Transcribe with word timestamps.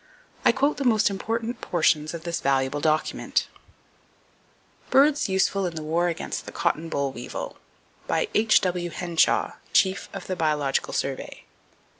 I 0.43 0.51
quote 0.51 0.77
the 0.77 0.83
most 0.83 1.11
important 1.11 1.61
portions 1.61 2.15
of 2.15 2.23
this 2.23 2.39
valuable 2.41 2.79
document: 2.81 3.47
Birds 4.89 5.29
Useful 5.29 5.67
In 5.67 5.75
The 5.75 5.83
War 5.83 6.07
Against 6.07 6.47
The 6.47 6.51
Cotton 6.51 6.89
Boll 6.89 7.11
Weevil. 7.11 7.57
By 8.07 8.27
H.W. 8.33 8.89
Henshaw, 8.89 9.57
Chief 9.73 10.09
of 10.11 10.25
the 10.25 10.35
Biological 10.35 10.93
Survey. 10.93 11.43